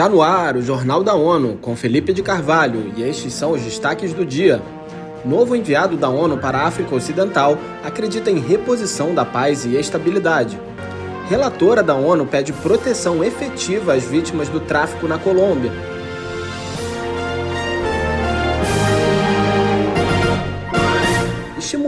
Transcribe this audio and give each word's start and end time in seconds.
Está 0.00 0.08
no 0.08 0.22
ar 0.22 0.56
o 0.56 0.62
Jornal 0.62 1.04
da 1.04 1.14
ONU 1.14 1.58
com 1.60 1.76
Felipe 1.76 2.14
de 2.14 2.22
Carvalho 2.22 2.90
e 2.96 3.02
estes 3.02 3.34
são 3.34 3.50
os 3.50 3.60
destaques 3.60 4.14
do 4.14 4.24
dia. 4.24 4.62
Novo 5.26 5.54
enviado 5.54 5.94
da 5.94 6.08
ONU 6.08 6.38
para 6.38 6.56
a 6.56 6.66
África 6.66 6.94
Ocidental 6.94 7.58
acredita 7.84 8.30
em 8.30 8.38
reposição 8.38 9.14
da 9.14 9.26
paz 9.26 9.66
e 9.66 9.76
estabilidade. 9.76 10.58
Relatora 11.28 11.82
da 11.82 11.94
ONU 11.94 12.24
pede 12.24 12.50
proteção 12.50 13.22
efetiva 13.22 13.92
às 13.92 14.02
vítimas 14.02 14.48
do 14.48 14.58
tráfico 14.58 15.06
na 15.06 15.18
Colômbia. 15.18 15.70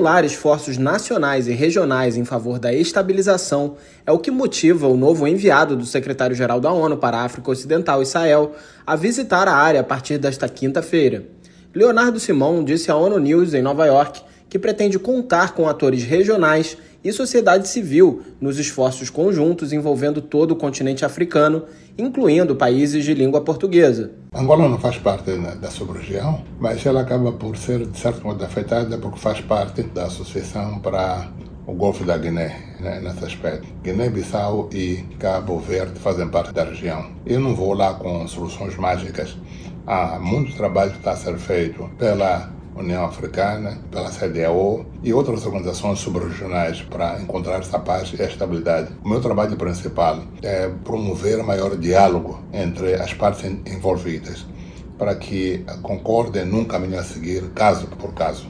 Estimular 0.00 0.24
esforços 0.24 0.78
nacionais 0.78 1.46
e 1.46 1.52
regionais 1.52 2.16
em 2.16 2.24
favor 2.24 2.58
da 2.58 2.72
estabilização 2.72 3.76
é 4.06 4.10
o 4.10 4.18
que 4.18 4.30
motiva 4.30 4.88
o 4.88 4.96
novo 4.96 5.28
enviado 5.28 5.76
do 5.76 5.84
secretário-geral 5.84 6.58
da 6.58 6.72
ONU 6.72 6.96
para 6.96 7.18
a 7.18 7.24
África 7.24 7.50
Ocidental 7.50 8.02
Sahel 8.06 8.52
a 8.86 8.96
visitar 8.96 9.46
a 9.46 9.52
área 9.52 9.82
a 9.82 9.84
partir 9.84 10.16
desta 10.16 10.48
quinta-feira. 10.48 11.26
Leonardo 11.74 12.18
Simão 12.18 12.64
disse 12.64 12.90
à 12.90 12.96
ONU 12.96 13.18
News 13.18 13.52
em 13.52 13.60
Nova 13.60 13.84
York 13.84 14.22
que 14.48 14.58
pretende 14.58 14.98
contar 14.98 15.52
com 15.52 15.68
atores 15.68 16.02
regionais 16.02 16.78
e 17.02 17.12
sociedade 17.12 17.68
civil 17.68 18.22
nos 18.40 18.58
esforços 18.58 19.10
conjuntos 19.10 19.72
envolvendo 19.72 20.20
todo 20.20 20.52
o 20.52 20.56
continente 20.56 21.04
africano, 21.04 21.64
incluindo 21.96 22.56
países 22.56 23.04
de 23.04 23.14
língua 23.14 23.40
portuguesa. 23.40 24.12
Angola 24.34 24.68
não 24.68 24.78
faz 24.78 24.96
parte 24.98 25.30
da 25.60 25.70
sub-região, 25.70 26.44
mas 26.58 26.84
ela 26.84 27.00
acaba 27.00 27.32
por 27.32 27.56
ser, 27.56 27.86
de 27.86 27.98
certo 27.98 28.24
modo, 28.24 28.44
afetada 28.44 28.98
porque 28.98 29.18
faz 29.18 29.40
parte 29.40 29.82
da 29.82 30.04
Associação 30.06 30.78
para 30.78 31.28
o 31.66 31.72
Golfo 31.72 32.04
da 32.04 32.16
Guiné, 32.16 32.76
né, 32.80 33.00
nesse 33.00 33.24
aspecto. 33.24 33.66
Guiné-Bissau 33.82 34.70
e 34.72 35.04
Cabo 35.18 35.58
Verde 35.58 35.98
fazem 36.00 36.28
parte 36.28 36.52
da 36.52 36.64
região. 36.64 37.06
Eu 37.24 37.40
não 37.40 37.54
vou 37.54 37.74
lá 37.74 37.94
com 37.94 38.26
soluções 38.26 38.76
mágicas. 38.76 39.36
Há 39.86 40.18
muito 40.18 40.54
trabalho 40.56 40.92
que 40.92 40.98
está 40.98 41.12
a 41.12 41.16
ser 41.16 41.36
feito 41.38 41.88
pela 41.98 42.50
União 42.74 43.04
Africana, 43.04 43.78
pela 43.90 44.10
CDAO 44.10 44.86
e 45.02 45.12
outras 45.12 45.44
organizações 45.44 45.98
subregionais 45.98 46.82
para 46.82 47.20
encontrar 47.20 47.58
essa 47.58 47.78
paz 47.78 48.12
e 48.18 48.22
a 48.22 48.26
estabilidade. 48.26 48.90
O 49.04 49.08
meu 49.08 49.20
trabalho 49.20 49.56
principal 49.56 50.22
é 50.42 50.68
promover 50.84 51.42
maior 51.42 51.76
diálogo 51.76 52.42
entre 52.52 52.94
as 52.94 53.12
partes 53.12 53.44
envolvidas 53.66 54.46
para 54.98 55.14
que 55.14 55.64
concordem 55.82 56.44
num 56.44 56.64
caminho 56.64 56.98
a 56.98 57.02
seguir, 57.02 57.50
caso 57.54 57.86
por 57.86 58.12
caso. 58.12 58.46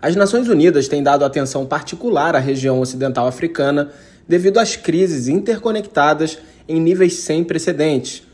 As 0.00 0.16
Nações 0.16 0.48
Unidas 0.48 0.88
têm 0.88 1.02
dado 1.02 1.24
atenção 1.24 1.66
particular 1.66 2.34
à 2.34 2.38
região 2.38 2.80
ocidental 2.80 3.26
africana 3.26 3.90
devido 4.26 4.58
às 4.58 4.76
crises 4.76 5.28
interconectadas 5.28 6.38
em 6.68 6.80
níveis 6.80 7.14
sem 7.14 7.44
precedentes 7.44 8.27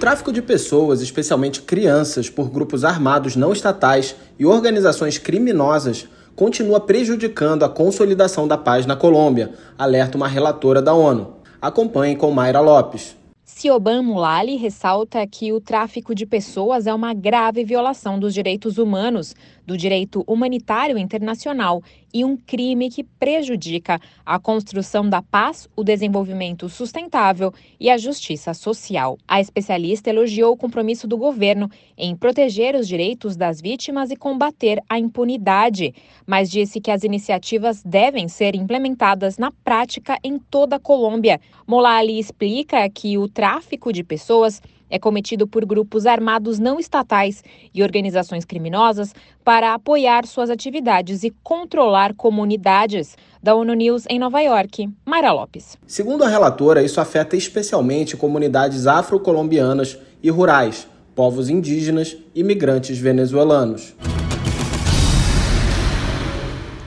tráfico 0.00 0.32
de 0.32 0.40
pessoas, 0.40 1.02
especialmente 1.02 1.60
crianças, 1.60 2.30
por 2.30 2.48
grupos 2.48 2.84
armados 2.84 3.36
não 3.36 3.52
estatais 3.52 4.16
e 4.38 4.46
organizações 4.46 5.18
criminosas 5.18 6.08
continua 6.34 6.80
prejudicando 6.80 7.64
a 7.64 7.68
consolidação 7.68 8.48
da 8.48 8.56
paz 8.56 8.86
na 8.86 8.96
Colômbia, 8.96 9.52
alerta 9.76 10.16
uma 10.16 10.26
relatora 10.26 10.80
da 10.80 10.94
ONU. 10.94 11.34
Acompanhe 11.60 12.16
com 12.16 12.30
Mayra 12.30 12.60
Lopes. 12.60 13.14
Sioban 13.44 14.02
Mulali 14.02 14.56
ressalta 14.56 15.26
que 15.26 15.52
o 15.52 15.60
tráfico 15.60 16.14
de 16.14 16.24
pessoas 16.24 16.86
é 16.86 16.94
uma 16.94 17.12
grave 17.12 17.62
violação 17.62 18.18
dos 18.18 18.32
direitos 18.32 18.78
humanos, 18.78 19.34
do 19.70 19.76
direito 19.76 20.24
humanitário 20.26 20.98
internacional 20.98 21.80
e 22.12 22.24
um 22.24 22.36
crime 22.36 22.90
que 22.90 23.04
prejudica 23.04 24.00
a 24.26 24.36
construção 24.36 25.08
da 25.08 25.22
paz, 25.22 25.68
o 25.76 25.84
desenvolvimento 25.84 26.68
sustentável 26.68 27.54
e 27.78 27.88
a 27.88 27.96
justiça 27.96 28.52
social. 28.52 29.16
A 29.28 29.40
especialista 29.40 30.10
elogiou 30.10 30.54
o 30.54 30.56
compromisso 30.56 31.06
do 31.06 31.16
governo 31.16 31.70
em 31.96 32.16
proteger 32.16 32.74
os 32.74 32.88
direitos 32.88 33.36
das 33.36 33.60
vítimas 33.60 34.10
e 34.10 34.16
combater 34.16 34.82
a 34.88 34.98
impunidade, 34.98 35.94
mas 36.26 36.50
disse 36.50 36.80
que 36.80 36.90
as 36.90 37.04
iniciativas 37.04 37.80
devem 37.84 38.26
ser 38.26 38.56
implementadas 38.56 39.38
na 39.38 39.52
prática 39.52 40.18
em 40.24 40.36
toda 40.36 40.76
a 40.76 40.80
Colômbia. 40.80 41.40
Molali 41.64 42.18
explica 42.18 42.90
que 42.90 43.16
o 43.16 43.28
tráfico 43.28 43.92
de 43.92 44.02
pessoas 44.02 44.60
é 44.90 44.98
cometido 44.98 45.46
por 45.46 45.64
grupos 45.64 46.04
armados 46.04 46.58
não 46.58 46.78
estatais 46.78 47.42
e 47.72 47.82
organizações 47.82 48.44
criminosas 48.44 49.14
para 49.44 49.72
apoiar 49.72 50.26
suas 50.26 50.50
atividades 50.50 51.22
e 51.22 51.32
controlar 51.42 52.14
comunidades. 52.14 53.16
Da 53.42 53.54
ONU 53.54 53.72
News 53.72 54.04
em 54.10 54.18
Nova 54.18 54.40
York, 54.42 54.86
Mayra 55.02 55.32
Lopes. 55.32 55.78
Segundo 55.86 56.24
a 56.24 56.28
relatora, 56.28 56.82
isso 56.82 57.00
afeta 57.00 57.36
especialmente 57.36 58.14
comunidades 58.14 58.86
afro-colombianas 58.86 59.96
e 60.22 60.28
rurais, 60.28 60.86
povos 61.14 61.48
indígenas 61.48 62.16
e 62.34 62.42
migrantes 62.42 62.98
venezuelanos. 62.98 63.94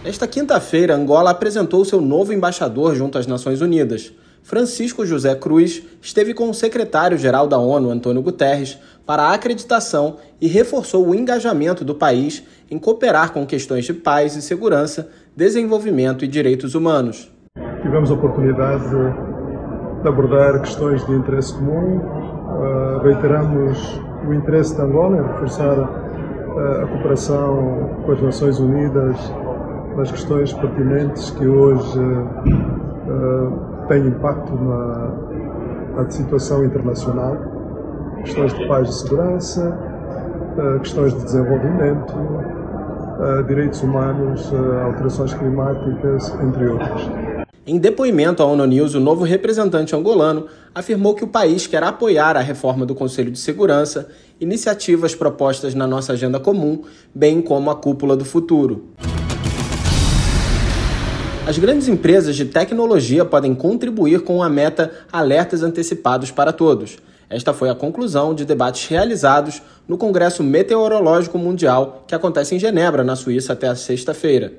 Nesta 0.04 0.28
quinta-feira, 0.28 0.94
Angola 0.94 1.32
apresentou 1.32 1.86
seu 1.86 2.02
novo 2.02 2.34
embaixador 2.34 2.94
junto 2.94 3.18
às 3.18 3.26
Nações 3.26 3.62
Unidas. 3.62 4.12
Francisco 4.44 5.06
José 5.06 5.34
Cruz 5.36 5.82
esteve 6.02 6.34
com 6.34 6.50
o 6.50 6.54
secretário-geral 6.54 7.48
da 7.48 7.58
ONU, 7.58 7.90
Antônio 7.90 8.22
Guterres, 8.22 8.78
para 9.06 9.24
a 9.24 9.34
acreditação 9.34 10.18
e 10.40 10.48
reforçou 10.48 11.08
o 11.08 11.16
engajamento 11.16 11.86
do 11.86 11.96
país 11.96 12.44
em 12.70 12.78
cooperar 12.78 13.32
com 13.32 13.46
questões 13.46 13.86
de 13.86 13.94
paz 13.94 14.36
e 14.36 14.42
segurança, 14.42 15.10
desenvolvimento 15.36 16.26
e 16.26 16.28
direitos 16.28 16.76
humanos. 16.76 17.32
Tivemos 17.82 18.12
a 18.12 18.14
oportunidade 18.14 18.84
de 18.90 20.08
abordar 20.08 20.60
questões 20.60 21.06
de 21.06 21.14
interesse 21.14 21.54
comum, 21.54 21.98
uh, 21.98 23.00
reiteramos 23.02 24.02
o 24.28 24.34
interesse 24.34 24.76
da 24.76 24.84
Angola 24.84 25.18
em 25.18 25.24
reforçar 25.24 25.80
uh, 25.80 26.84
a 26.84 26.88
cooperação 26.88 28.04
com 28.06 28.12
as 28.12 28.22
Nações 28.22 28.60
Unidas 28.60 29.18
nas 29.96 30.12
questões 30.12 30.52
pertinentes 30.54 31.30
que 31.32 31.46
hoje 31.46 32.00
tem 33.94 34.08
impacto 34.08 34.52
na, 34.56 36.02
na 36.02 36.10
situação 36.10 36.66
internacional, 36.66 37.38
questões 38.24 38.54
de 38.54 38.68
paz 38.68 38.90
e 38.90 39.00
segurança, 39.02 39.80
eh, 40.58 40.80
questões 40.80 41.14
de 41.14 41.24
desenvolvimento, 41.24 42.14
eh, 43.22 43.44
direitos 43.44 43.84
humanos, 43.84 44.52
eh, 44.52 44.84
alterações 44.84 45.34
climáticas, 45.36 46.34
entre 46.42 46.68
outras. 46.68 47.02
Em 47.66 47.78
depoimento 47.78 48.42
à 48.42 48.46
ONU 48.46 48.66
News, 48.66 48.96
o 48.96 49.00
novo 49.00 49.24
representante 49.24 49.96
angolano 49.96 50.48
afirmou 50.74 51.14
que 51.14 51.24
o 51.24 51.28
país 51.28 51.68
quer 51.68 51.84
apoiar 51.84 52.36
a 52.36 52.42
reforma 52.42 52.86
do 52.86 52.96
Conselho 52.96 53.32
de 53.32 53.40
Segurança, 53.40 54.10
iniciativas 54.42 55.14
propostas 55.14 55.76
na 55.76 55.86
nossa 55.86 56.14
agenda 56.14 56.40
comum, 56.40 56.82
bem 57.14 57.42
como 57.42 57.70
a 57.70 57.76
cúpula 57.76 58.18
do 58.18 58.26
futuro. 58.26 58.86
As 61.46 61.58
grandes 61.58 61.90
empresas 61.90 62.38
de 62.38 62.46
tecnologia 62.46 63.26
podem 63.26 63.54
contribuir 63.54 64.22
com 64.22 64.42
a 64.42 64.48
meta 64.48 64.94
Alertas 65.12 65.62
Antecipados 65.62 66.32
para 66.32 66.54
Todos. 66.54 66.98
Esta 67.30 67.54
foi 67.54 67.70
a 67.70 67.76
conclusão 67.76 68.34
de 68.34 68.46
debates 68.46 68.88
realizados 68.88 69.62
no 69.86 69.98
Congresso 69.98 70.42
Meteorológico 70.42 71.38
Mundial, 71.38 72.06
que 72.08 72.16
acontece 72.16 72.56
em 72.56 72.60
Genebra, 72.60 73.04
na 73.04 73.18
Suíça, 73.18 73.52
até 73.52 73.68
a 73.68 73.76
sexta-feira. 73.76 74.54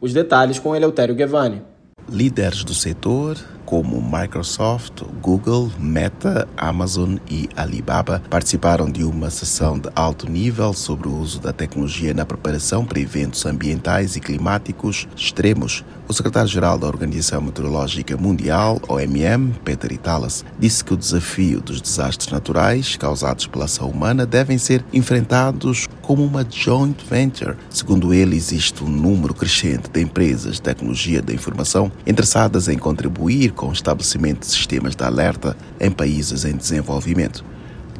Os 0.00 0.14
detalhes 0.14 0.58
com 0.58 0.74
Eleutério 0.74 1.14
Guevani. 1.14 1.60
Líderes 2.08 2.64
do 2.64 2.72
setor, 2.74 3.36
como 3.64 4.00
Microsoft, 4.00 5.02
Google, 5.20 5.70
Meta, 5.78 6.48
Amazon 6.56 7.18
e 7.30 7.48
Alibaba, 7.54 8.20
participaram 8.28 8.90
de 8.90 9.04
uma 9.04 9.30
sessão 9.30 9.78
de 9.78 9.88
alto 9.94 10.28
nível 10.28 10.72
sobre 10.72 11.06
o 11.06 11.16
uso 11.16 11.38
da 11.38 11.52
tecnologia 11.52 12.12
na 12.12 12.24
preparação 12.24 12.84
para 12.84 12.98
eventos 12.98 13.46
ambientais 13.46 14.16
e 14.16 14.20
climáticos 14.20 15.06
extremos. 15.14 15.84
O 16.10 16.12
secretário-geral 16.12 16.76
da 16.76 16.88
Organização 16.88 17.40
Meteorológica 17.40 18.16
Mundial, 18.16 18.80
OMM, 18.88 19.54
Peter 19.64 19.92
Italas, 19.92 20.44
disse 20.58 20.84
que 20.84 20.92
o 20.92 20.96
desafio 20.96 21.60
dos 21.60 21.80
desastres 21.80 22.32
naturais 22.32 22.96
causados 22.96 23.46
pela 23.46 23.66
ação 23.66 23.88
humana 23.88 24.26
devem 24.26 24.58
ser 24.58 24.84
enfrentados 24.92 25.86
como 26.02 26.24
uma 26.24 26.44
joint 26.50 26.96
venture. 27.08 27.56
Segundo 27.70 28.12
ele, 28.12 28.34
existe 28.34 28.82
um 28.82 28.88
número 28.88 29.32
crescente 29.32 29.88
de 29.88 30.00
empresas 30.00 30.54
de 30.54 30.62
tecnologia 30.62 31.22
da 31.22 31.32
informação 31.32 31.92
interessadas 32.04 32.66
em 32.66 32.76
contribuir 32.76 33.52
com 33.52 33.68
o 33.68 33.72
estabelecimento 33.72 34.40
de 34.40 34.46
sistemas 34.46 34.96
de 34.96 35.04
alerta 35.04 35.56
em 35.78 35.92
países 35.92 36.44
em 36.44 36.56
desenvolvimento. 36.56 37.44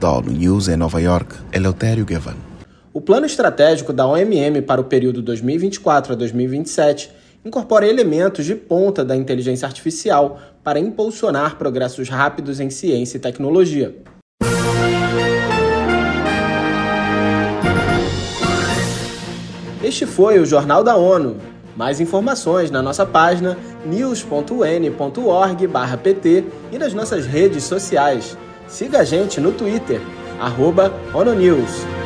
Da 0.01 0.11
ONU 0.11 0.33
News 0.33 0.67
em 0.67 0.77
Nova 0.77 1.01
York, 1.01 1.37
Eleutério 1.53 2.05
Gavan. 2.05 2.35
O 2.93 3.01
plano 3.01 3.25
estratégico 3.25 3.93
da 3.93 4.05
OMM 4.05 4.63
para 4.63 4.81
o 4.81 4.85
período 4.85 5.23
2024 5.23 6.15
a 6.15 6.17
2027 6.17 7.20
incorpora 7.45 7.87
elementos 7.87 8.45
de 8.45 8.55
ponta 8.55 9.05
da 9.05 9.17
inteligência 9.17 9.67
artificial 9.67 10.39
para 10.63 10.79
impulsionar 10.79 11.57
progressos 11.57 12.09
rápidos 12.09 12.61
em 12.61 12.71
ciência 12.71 13.17
e 13.17 13.21
tecnologia. 13.21 13.97
Este 19.83 20.07
foi 20.07 20.39
o 20.39 20.47
Jornal 20.47 20.85
da 20.85 20.97
ONU. 20.97 21.39
Mais 21.75 22.01
informações 22.01 22.71
na 22.71 22.83
nossa 22.83 23.07
página 23.07 23.57
news.un.org/pt 23.87 26.45
e 26.71 26.79
nas 26.79 26.93
nossas 26.93 27.25
redes 27.27 27.65
sociais. 27.65 28.37
Siga 28.69 28.99
a 29.01 29.05
gente 29.05 29.41
no 29.41 29.53
Twitter, 29.53 30.03
ONONews. 31.15 32.00